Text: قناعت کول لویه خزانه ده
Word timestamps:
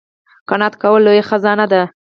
قناعت 0.49 0.73
کول 0.81 1.01
لویه 1.05 1.25
خزانه 1.29 1.65
ده 1.71 1.83